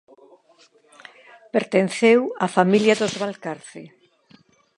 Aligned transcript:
Pertenceu 1.53 2.21
á 2.43 2.47
familia 2.57 2.97
dos 3.01 3.13
Valcarce. 3.21 3.81